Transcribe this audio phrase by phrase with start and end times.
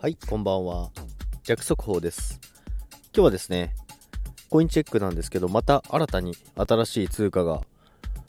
[0.00, 0.92] はい、こんばんは。
[1.42, 2.38] 弱速報です。
[3.12, 3.74] 今日はですね、
[4.48, 7.62] コインチェックなんですけど、また新たに新しい通貨が、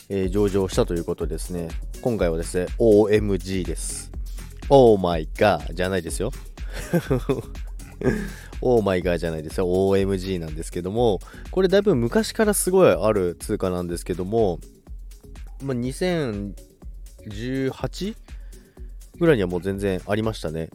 [0.09, 1.67] えー上場したということですね、
[2.01, 4.11] 今回はですね、OMG です。
[4.67, 6.31] Oh my god じゃないですよ。
[8.61, 9.67] Oh my god じゃないですよ。
[9.67, 11.19] OMG なんですけども、
[11.51, 14.59] これだいぶ昔からすごいある通貨なんですけども、
[15.61, 18.15] まあ、2018
[19.19, 20.71] ぐらいにはもう全然ありましたね。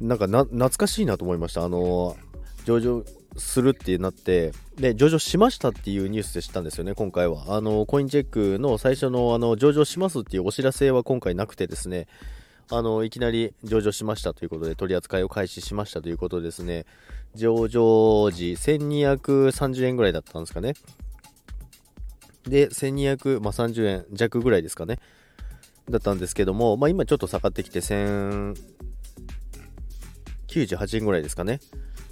[0.00, 1.64] なんかな懐かしいなと思いました。
[1.64, 2.16] あの
[2.64, 3.04] 上場
[3.36, 7.56] するってなって、で、上場しましたっていうニュースで知ったんですよね、今回は。
[7.56, 12.08] あの、コインチェックの最初の、あの、上場しますっていうお知らせは今回なくてですね、
[12.70, 16.84] あの、いきなり上場しましたということで、取り扱いを開始しましたということですね、
[17.34, 20.74] 上場時1230円ぐらいだったんですかね。
[22.44, 24.98] で、1200ま30円弱ぐらいですかね。
[25.88, 28.54] だったんですけども、まあ、今ちょっと下がってきて1000
[30.48, 31.60] 98円ぐらいですかね。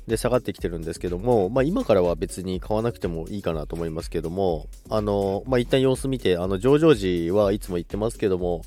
[0.07, 8.63] で、下がってきてるんですけども、まあ、今からは別に買わなくてもいいかなと思いますけども、あの、まあ、一旦様子見て、あの、上場時はいつも言ってますけども、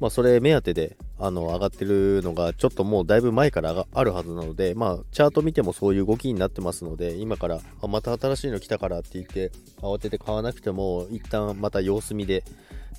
[0.00, 12.44] まあ、それ目当てで、あの、上がってるのが、ちょっともうだいぶ前からあるはずなので、まあ、チャート見てもそういう動きになってますので、今から、あまた新しいの来たからって言って、慌てて買わなくても、一旦また様子見で、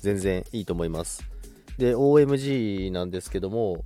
[0.00, 1.24] 全然いいと思います。
[1.76, 3.84] で、OMG なんですけども、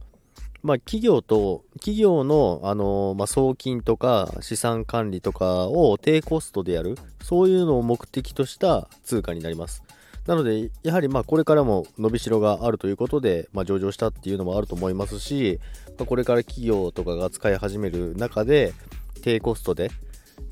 [0.69, 9.83] まあ、企業と、企業の、あのまあ、送金とか資産管理とかを低コストでやる、そういうのを目的とした通貨になります。
[10.27, 15.58] なので、やはりまあこれからも伸びしろがあるということで、まあ、上場したっていうのもあると思いますし、
[15.98, 18.75] まあこれから企業とかが使い始める中で、
[19.22, 19.91] 低コストで、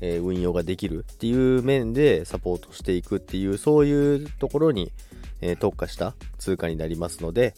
[0.01, 4.91] え運用ができるっていう面でサポートしていくっていう、そういうところに、
[5.41, 7.53] え特化した通貨になりますので、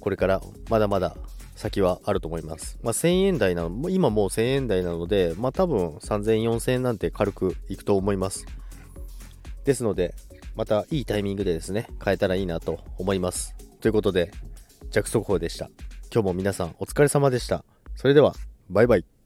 [0.00, 1.16] これからまだまだ
[1.60, 2.78] 先はあると思います。
[2.82, 8.46] まあ、1000円台なの、今もう1000円台なので、まあ、多分3000、4000円なんて軽くいくと思います。
[9.64, 10.14] ですので、
[10.56, 13.54] またいいタイミングでですね、変えたらいいなと思います。
[13.80, 14.30] ということで、
[14.90, 15.70] 弱速報でした。
[16.12, 17.62] 今日も皆さんお疲れ様でした。
[17.94, 18.34] それでは、
[18.70, 19.19] バイバイ。